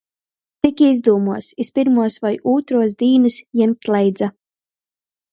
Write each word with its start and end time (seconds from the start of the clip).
Tik 0.65 0.79
izdūmuos, 0.85 1.49
iz 1.63 1.67
pyrmuos 1.75 2.15
voi 2.23 2.31
ūtruos 2.53 2.95
dīnys 3.01 3.37
jimt 3.61 3.91
leidza. 3.97 4.31